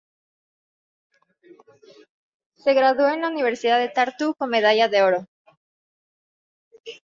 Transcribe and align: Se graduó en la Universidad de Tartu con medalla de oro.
Se 2.55 2.73
graduó 2.73 3.07
en 3.09 3.21
la 3.21 3.29
Universidad 3.29 3.77
de 3.77 3.89
Tartu 3.89 4.33
con 4.35 4.49
medalla 4.49 4.87
de 4.87 5.03
oro. 5.03 5.27